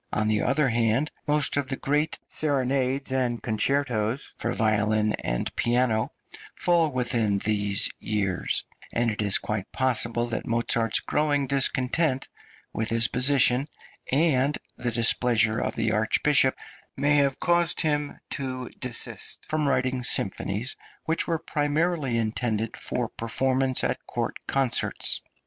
[0.11, 6.09] On the other hand most of the great serenades and concertos for violin and piano
[6.55, 12.27] fall within these years; and it is quite possible that Mozart's growing discontent
[12.73, 13.67] with his position
[14.11, 16.57] and the displeasure of the Archbishop
[16.97, 20.03] may have caused him to desist {MOZART'S SYMPHONIES.} (299) from writing
[20.65, 20.75] symphonies
[21.05, 25.21] which were primarily intended for performance at court concerts.